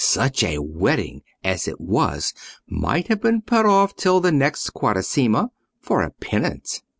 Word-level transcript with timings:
such 0.03 0.43
a 0.43 0.57
wedding 0.57 1.21
as 1.43 1.67
it 1.67 1.79
was 1.79 2.33
might 2.67 3.07
have 3.07 3.21
been 3.21 3.39
put 3.39 3.67
off 3.67 3.95
till 3.95 4.19
the 4.19 4.31
next 4.31 4.71
Quaresima 4.71 5.51
for 5.79 6.01
a 6.01 6.09
penance. 6.09 6.81